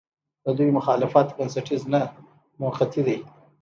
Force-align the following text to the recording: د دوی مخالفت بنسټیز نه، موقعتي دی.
د 0.43 0.45
دوی 0.57 0.69
مخالفت 0.77 1.27
بنسټیز 1.37 1.83
نه، 1.93 2.01
موقعتي 2.61 3.01
دی. 3.07 3.17